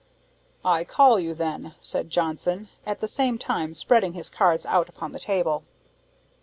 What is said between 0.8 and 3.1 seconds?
call you, then," said Johnson, at the